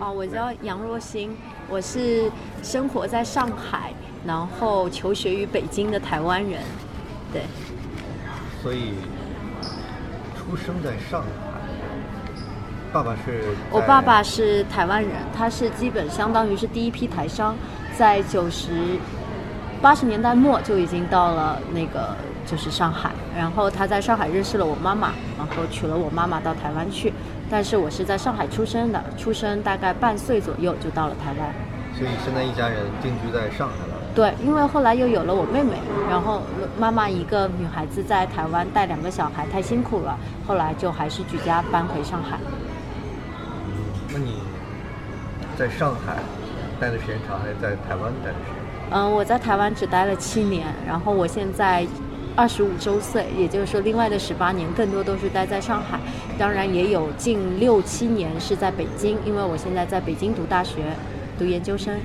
[0.00, 1.36] 哦，我叫杨若欣，
[1.68, 2.30] 我是
[2.62, 3.92] 生活在上海，
[4.24, 6.60] 然后求学于北京的台湾人。
[7.32, 7.42] 对，
[8.62, 8.94] 所以
[10.36, 11.28] 出生在上海，
[12.92, 13.42] 爸爸是
[13.72, 17.56] 我爸爸是台湾人，他是基本相当于是第一批台商，
[17.96, 18.70] 在九十
[19.82, 27.12] 八十年代末就已经到了那个就是上海，然后他在上海认识了我妈妈，然后娶了我妈妈到台湾去。
[27.50, 31.54] 但是我是在上海出生的，出生大概半岁左右就到了台湾。
[31.94, 33.94] 所以现在一家人定居在上海了。
[34.14, 35.76] 对，因为后来又有了我妹妹，
[36.08, 36.42] 然后
[36.78, 42.38] 妈妈一个女孩子在台湾带两个小孩太辛苦了，后来就还是举家搬回上海。
[44.12, 44.34] 那你
[45.56, 46.16] 在上海
[46.78, 48.90] 待的时间长，还是在台湾待的时间？
[48.90, 51.86] 嗯，我在台湾只待了七年，然后我现在。
[52.38, 55.98] 二十五周岁，也就是说，另外的十八年更多都是待在上海，
[56.38, 60.82] 当然也有近六七年是在北京，因为我现在在北京读大学，
[61.36, 61.98] 读研究生。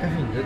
[0.00, 0.42] 但是你的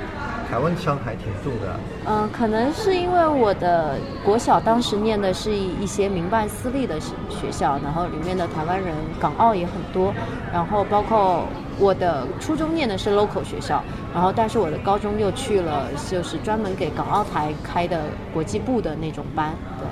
[0.50, 1.76] 台湾腔还挺重的。
[2.06, 10.12] 嗯，可能是因为我的国小当时念的是一些民办私立的学校，然后里面的台湾人、港澳也很多，
[10.52, 11.44] 然后包括。
[11.78, 18.02] 我的初中念的是 local 学校，然后但是我的高中又去了，就是专门给港澳台开的
[18.34, 19.54] 国际部的那种班。
[19.78, 19.88] 对。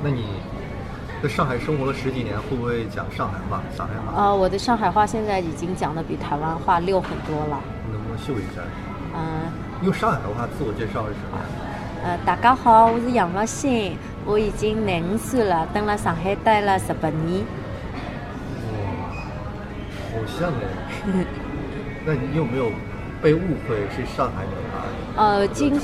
[0.00, 0.26] 那你
[1.20, 3.60] 在上海生活了十几年，会不会讲上海话？
[3.76, 4.26] 上海话？
[4.26, 7.58] 呃，我的上海话现在已经讲的比台湾话溜很多了。
[7.90, 8.62] 能不能秀一下？
[9.16, 9.50] 嗯。
[9.82, 11.38] 用上海话自我介绍是什么？
[12.04, 17.44] 呃，大家好，我是杨若欣，我已经廿五岁了，等了上海待了十八年。
[18.72, 19.22] 哇
[20.10, 20.50] 好像
[21.14, 21.24] 哎，
[22.04, 22.70] 那你有没有
[23.22, 25.22] 被误会是上海女孩？
[25.22, 25.78] 呃，经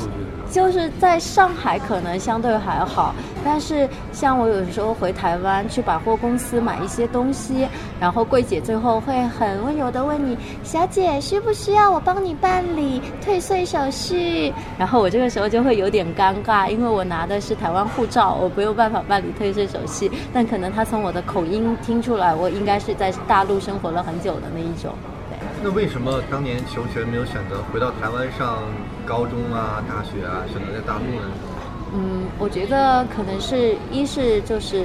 [0.50, 3.14] 就是在上海可能相对还好，
[3.44, 7.66] 但是像我有时候回台湾去百货公司买一些东西，
[7.98, 20.10] 然后柜姐最后会很温柔的问你：“小姐需不需要我帮你办理退税手续？”然后我这个时候就会有点尴尬，因为我拿的是台湾护照，我没有办法办理退税手续。
[20.32, 24.94] 但可能他从我的口音听出来，我应该是在大陆生活了很久的那一种。
[25.66, 28.58] 那为什么当年求学没有选择回到台湾上
[29.06, 31.32] 高中啊、大学啊，选择在大陆呢？
[31.94, 34.84] 嗯，我觉得可能是一是就是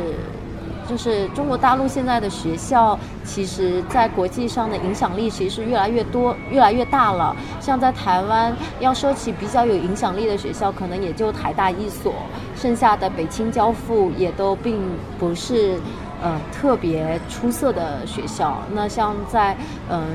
[0.87, 7.35] 就是中国大陆现在的学校，其实在国际上的影响力其实越来越多、越来越大了。
[7.59, 12.13] 像在台湾，要说起比较有影响力的学校，可能也就台大一所，
[12.55, 14.81] 剩下的北清交附也都并
[15.19, 15.77] 不是
[16.23, 18.63] 呃特别出色的学校。
[18.73, 19.57] 那像在
[19.89, 20.05] 嗯。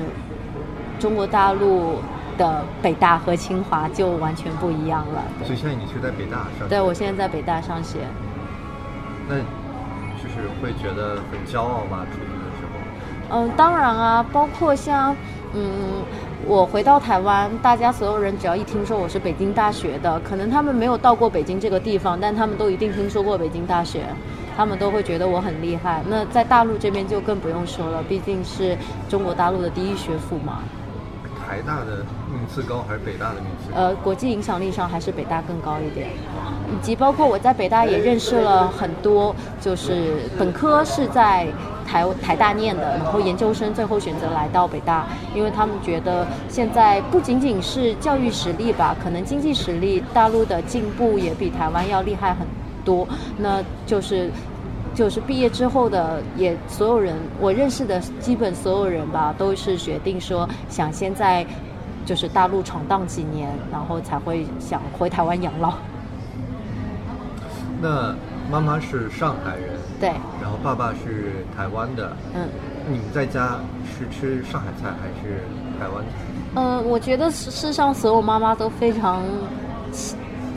[0.99, 1.99] 中国大陆
[2.37, 5.23] 的北大和清华就完全不一样了。
[5.43, 6.67] 所以现在你是在北大上？
[6.67, 7.99] 对，我现在在北大上学。
[9.27, 12.05] 那就是会觉得很骄傲吗？
[12.11, 13.37] 出去的时候？
[13.37, 15.15] 嗯，当然啊，包括像
[15.53, 16.03] 嗯，
[16.45, 24.03] 我回到台湾，大家所有人只要一听说我是北京大学的，可能他们没有到过北京这个地方，但他们都一定听说过北京大学，
[24.55, 26.03] 他们都会觉得我很厉害。
[26.07, 28.77] 那在大陆这边就更不用说了，毕竟是
[29.09, 30.59] 中国大陆的第一学府嘛。
[31.45, 31.97] 台大的
[32.31, 33.71] 名次高还是北大的名次？
[33.73, 36.09] 呃，国际影响力上还是北大更高一点，
[36.73, 41.47] 以及包括我在北大也认识了很多，就是本科是在
[41.87, 52.47] 台台大念的，然后研究生最后选择来到北大，因为他们觉得现在不仅仅是教育实力吧，可能经济实力大陆的进步也比台湾要厉害很
[52.83, 53.07] 多，
[53.37, 54.29] 那就是。
[54.95, 61.45] 就是毕业之后的，也所有人我认识的基本所有人吧，都是决定说想先在
[62.05, 65.73] 就是大陆闯荡几年，然后才会想回台湾养老。
[67.81, 68.15] 那
[68.49, 70.09] 妈妈是上海人，对，
[70.41, 72.47] 然后爸爸是台湾的，嗯，
[72.89, 75.41] 你们在家是吃上海菜还是
[75.77, 76.11] 台湾菜？
[76.55, 79.21] 嗯，我觉得世上所有妈妈都非常。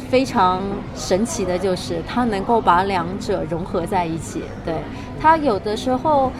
[0.08, 0.62] 非常
[0.94, 4.42] 神奇的就是，它能够把两者融合在一起。
[4.64, 4.74] 对
[5.20, 6.32] 它有的时候，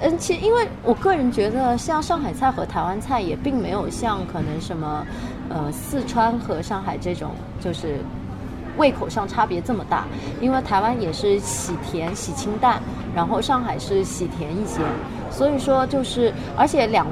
[0.00, 5.06] 嗯，其因为我个人觉得，像上海菜和台湾菜也并没有像可能什么，
[5.48, 7.30] 呃，四川和上海这种，
[7.60, 8.00] 就是
[8.76, 10.04] 胃口上差别这么大。
[10.40, 12.82] 因为台湾也是喜甜喜清淡，
[13.14, 14.80] 然后上海是喜甜一些，
[15.30, 17.06] 所以说就是，而且两。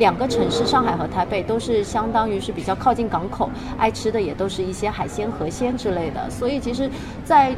[0.00, 6.28] 两个城市，上海和台北都是相当于是比较靠近港口，爱吃的也都是一些海鲜、河鲜之类的。
[6.30, 6.90] 所以其实，
[7.22, 7.54] 在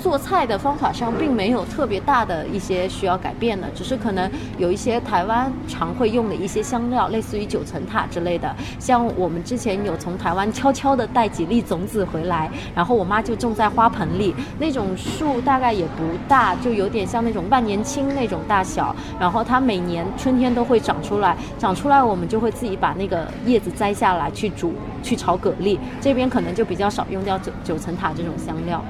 [0.00, 8.54] 做菜的方法上并没有特别大的一些需要改变的，只是可能有一些台湾常会用的一些香料，类似于九层塔之类的。
[8.78, 18.94] 像我们之前有从台湾悄悄的带几粒种子回来，然后我妈就种在花盆里，那种树大概也不大，就有点像那种万年青那种大小。
[19.18, 24.72] 然后它每年春天都会长出来，长出来我们就会自己把那个叶子摘下来去煮，
[25.02, 25.76] 去炒蛤蜊。
[26.00, 28.82] 这边可能就比较少用掉九九层塔这种香料。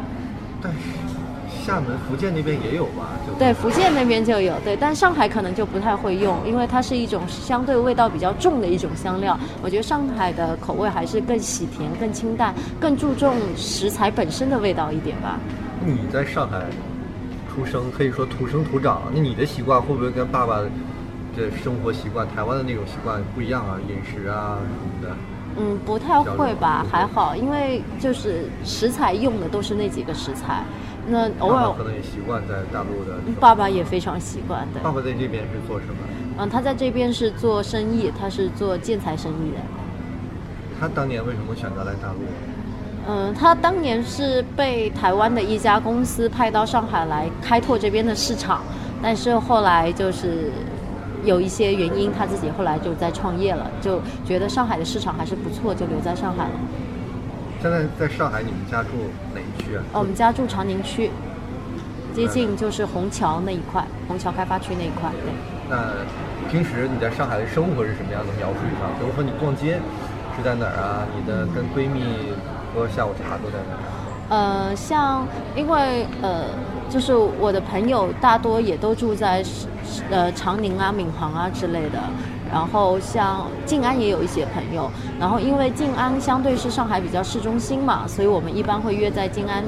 [0.61, 0.71] 对，
[1.69, 3.11] 厦门、福建那边也有吧？
[3.39, 4.55] 对，福建那边就有。
[4.65, 9.39] 对，但上海可能就不太会用，因为它是一种相对味道比较重的一种香料。
[9.63, 15.39] 我觉得上海的口味还是更喜甜、更清淡、更注重食材本身的味道一点吧。
[15.85, 16.63] 你在上海
[17.55, 23.77] 出生，可以说土生土长，那你的习惯会不会跟爸爸的生活习惯、台湾的那种习惯不一样啊？
[23.91, 25.17] 饮食啊什么的？
[25.61, 30.63] 嗯，不太会吧，还好，因为就是食材用的都是那几个食材，
[31.09, 33.19] 那偶尔可能也习惯在大陆的。
[33.41, 34.81] 爸爸也非常习惯的。
[34.81, 35.95] 爸爸在这边是做什么？
[36.39, 39.57] 嗯，他在这边是做生意，他是做建材生意的。
[40.79, 42.21] 他当年为什么选择来大陆？
[43.09, 48.63] 嗯，他当年是被台湾的一家公司派到上海来开拓这边的市场，
[49.03, 50.51] 但是后来就是。
[51.25, 56.51] 有一些原因，他自己后来就在创业了，就觉得上海的市场还是不错，就留在上海了。
[57.61, 58.91] 现在在上海，你们家住
[59.35, 59.83] 哪一区啊？
[59.93, 61.11] 哦，我们家住长宁区，
[62.15, 65.11] 接近就是虹桥那一块，虹桥开发区那一块。
[65.11, 65.33] 对。
[65.69, 65.77] 那
[66.51, 68.33] 平时你在上海的生活是什么样的？
[68.39, 68.87] 描述一下。
[68.99, 69.81] 比如说你逛街
[70.37, 71.07] 是在哪儿啊？
[71.15, 72.33] 你的跟闺蜜
[72.75, 73.81] 喝下午茶都在哪儿？
[74.31, 75.27] 呃，像
[75.57, 76.45] 因为呃。
[76.91, 79.45] 就是我的朋友大多也都住在，
[80.11, 82.01] 呃长宁啊、闵行啊之类的，
[82.53, 89.65] 然后像静安也有一些朋友，然后因为静安相对是上海比较市中心嘛，所以我们一般会约在静安。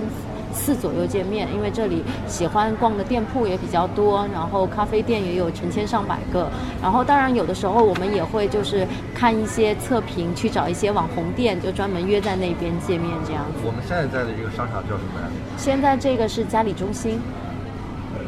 [0.53, 6.51] 四左右见面，因为这里喜欢逛的店铺也比较多，然后咖啡店也有成千上百个，
[6.83, 8.85] 然后当然有的时候我们也会就是
[9.15, 13.61] 看一些测评，去找一些网红店，就专门约在那边见面这样子。
[13.65, 15.29] 我们现在在的这个商场叫什么呀？
[15.57, 17.21] 现在这个是嘉里中心。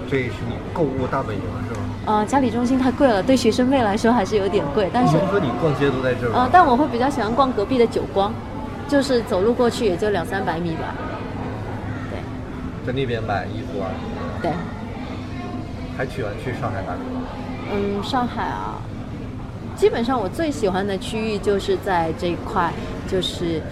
[0.08, 1.42] 这是你购物大本营？
[2.04, 4.90] 呃，嘉里中心太贵了，对学生妹来说还是有点贵。
[4.92, 6.32] 但是听说你逛街都在这儿。
[6.34, 8.34] 呃，但我会比较喜欢逛隔壁的久光，
[8.88, 10.94] 就是走路过去也就两三百米吧。
[12.10, 12.18] 对
[12.86, 13.86] 在那边买衣服啊？
[14.42, 14.50] 对。
[15.96, 17.00] 还喜欢去上海哪里？
[17.72, 18.80] 嗯，上海啊，
[19.76, 22.72] 基本上我最喜欢的区域就是在这一块，
[23.06, 23.62] 就是。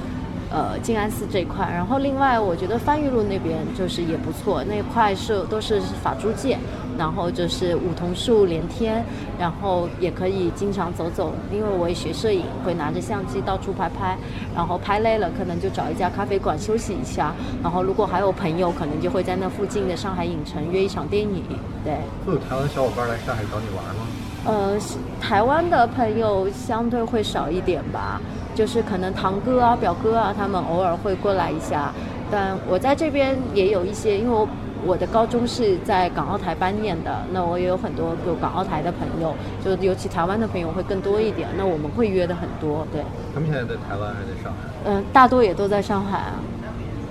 [0.52, 6.58] 呃，静安寺这一块，然后另外我觉得番禺路那边就是也不错，那块是都是法租界，
[7.00, 9.02] 然后就是梧桐树连天，
[9.38, 14.19] 然后也可以经常走走，因为我也学摄影，会拿着相机到处拍拍，
[14.55, 17.32] 然后拍累了可能就找一家咖啡馆休息一下，
[17.62, 21.43] 然后如果还有朋友，可能就会在那附近的上海影城约一场电影。
[21.82, 21.94] 对，
[22.26, 24.06] 会有台湾小伙伴来上海找你玩吗？
[24.44, 24.79] 呃，
[25.19, 28.20] 台湾的朋友相对会少一点吧。
[28.55, 31.94] 就是可能堂哥啊、表哥啊，他们偶尔会过来一下，
[32.31, 34.47] 但我在这边也有一些，因为我
[34.86, 39.34] 我的高中是在港澳台班念的，那我也有很多有港澳台的朋友，
[39.64, 43.02] 就尤其台湾的朋友会更多一点，那我们会约的很多，对。
[43.34, 44.58] 他们现在在台湾还是在上海？
[44.84, 46.40] 嗯，大多也都在上海啊，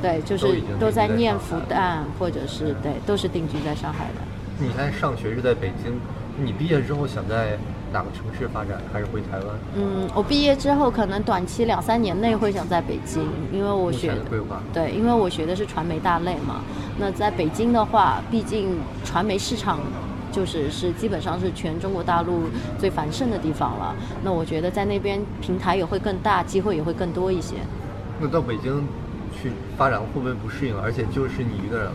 [0.01, 4.21] 对，就是都在念复旦，或者是对，都是定居在上海的。
[4.57, 5.99] 你现在上学是在北京，
[6.37, 7.57] 你毕业之后想在？
[7.91, 9.47] 哪个城市发展，还是回台湾？
[9.75, 16.61] 嗯，我毕业之后可能短期两三年内会想在北京，因为我学规划对，因为我学的是传媒大类嘛。
[16.97, 19.79] 那在北京的话，毕竟传媒市场
[20.31, 22.43] 就是是基本上是全中国大陆
[22.77, 23.95] 最繁盛的地方了。
[24.23, 27.55] 那我觉得在那边平台也会更大，机会也会更多一些。
[28.19, 28.85] 那到北京
[29.41, 30.77] 去发展会不会不适应？
[30.79, 31.93] 而且就是你一个人了。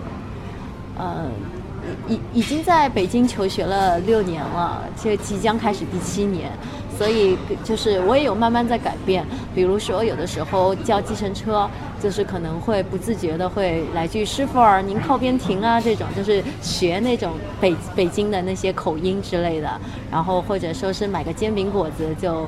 [0.99, 1.64] 嗯。
[2.09, 6.51] 已已经在北京求学了六年了，就即将开始第七年，
[6.97, 9.25] 所以就是我也有慢慢在改变。
[9.55, 11.69] 比如说，有的时候叫计程车，
[12.03, 19.81] 就是可能会不自觉的会来句“师傅儿，您靠边停啊”这种，就是学那种北北京的那些口音之类的。
[20.11, 22.47] 然后或者说是买个煎饼果子，就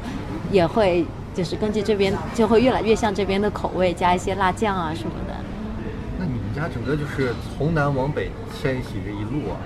[0.50, 5.35] 也会就是根据这边就会越来越像这边的口味，加一些辣酱啊什么的。
[6.57, 9.61] 你家整个就是从南往北迁徙这一路啊，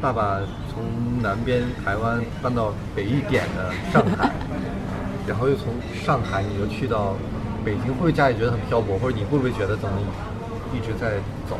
[0.00, 0.38] 爸爸
[0.72, 4.30] 从南边台湾搬到北一点的上海，
[5.26, 7.16] 然后又从上海你就去到
[7.64, 9.98] 北京，会不会家里觉得很漂泊，或者你会不会觉得怎么
[10.72, 11.16] 一直在
[11.50, 11.58] 走？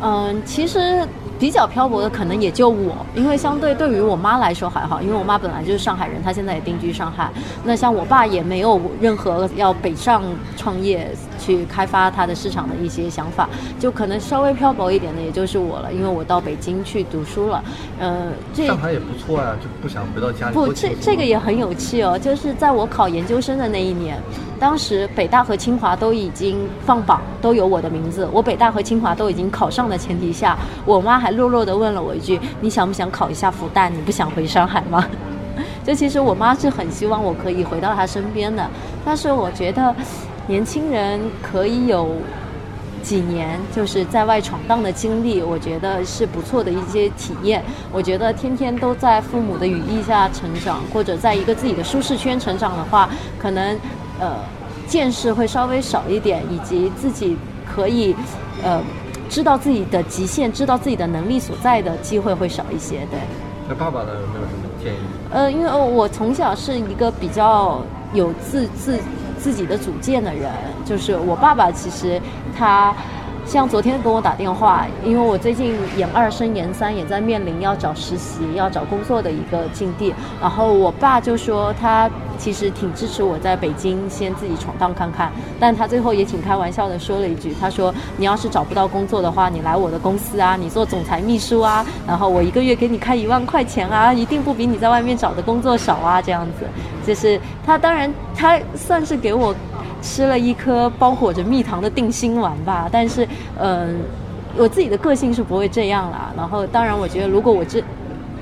[0.00, 1.04] 嗯，其实
[1.38, 7.30] 比较漂泊的可能也就我，因为相对对于我妈来说还好，因为我妈本来就是上海人，她现在也定居上海。
[7.64, 10.22] 那像我爸也没有任何要北上
[10.56, 17.62] 创业去开发他的市场的一些想法，就可能稍微漂泊一点的也就是我了，因为我到北京去读书了。
[18.00, 20.54] 呃，这上海也不错呀，就不想回到家里。
[20.54, 24.20] 不，这这个也很有趣哦，就是在我考研究生的那一年，
[24.58, 33.90] 当时北大和清华都已经放榜，都有我的名字，我北大和清华都已经考上的前提下，我妈还还弱弱的问了我一句：“你想不想考一下复旦？
[33.90, 35.06] 你不想回上海吗？”
[35.84, 38.66] 就其实我妈是很希望我可以回到她身边的，
[39.04, 39.94] 但是我觉得
[40.46, 42.08] 年轻人可以有
[43.02, 47.62] 几年就是在外闯荡的经历，我觉得是不错的一些体验。
[47.92, 53.78] 我觉得天天都在父母的羽翼下成长，或者在一个自己的舒适圈成长的话，可能
[54.18, 54.36] 呃
[54.86, 58.16] 见识会稍微少一点，以及自己可以
[58.62, 58.82] 呃
[59.28, 63.06] 知道自己的极限，知道自己的能力所在的机会会少一些。
[63.10, 63.18] 对。
[63.68, 64.08] 那爸爸呢？
[64.14, 64.96] 有没有什么建议？
[65.30, 67.82] 呃，因为我从小是一个比较
[68.12, 68.98] 有自自
[69.38, 70.50] 自己的主见的人，
[70.84, 72.20] 就是我爸爸其实
[72.56, 72.94] 他。
[73.48, 80.14] 像昨天跟我打电话，因为我最近研二升研三，也在面临要找实习、要找工作的一个境地。
[80.38, 96.66] 然后我爸就说，他其实挺支持我在北京先自己闯荡看看，但他最后也挺开玩笑的说了一句，他说：“你要是找不到工作的话，你来我的公司啊，你做总裁秘书啊，然后我一个月给你开一万块钱啊，一定不比你在外面找的工作少啊。”这样子，
[97.06, 99.54] 就是他当然他算是给我。
[100.00, 103.26] 吃了一颗包裹着蜜糖的定心丸吧，但是，
[103.58, 103.96] 嗯，
[104.56, 106.32] 我自己的个性是不会这样啦。
[106.36, 107.82] 然后，当然，我觉得如果我这，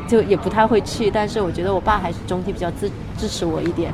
[0.06, 1.10] 就也不太会去。
[1.10, 3.92] 但是，我觉得我爸还是总体比较支支持我一点。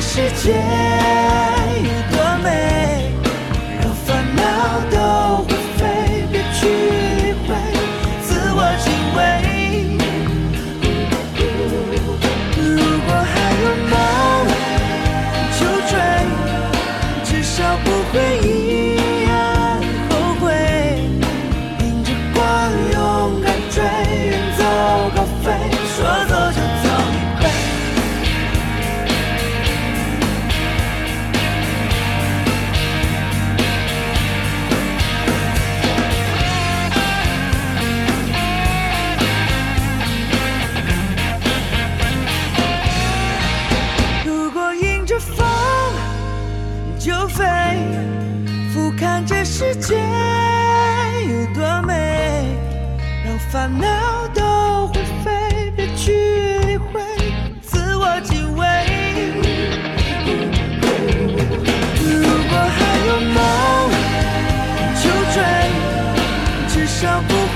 [0.00, 1.19] 世界。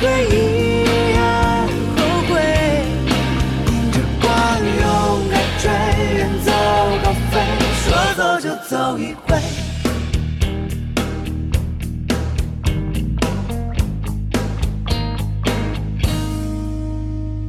[0.04, 0.53] 回忆